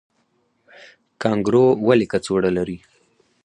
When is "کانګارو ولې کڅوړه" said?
1.21-2.51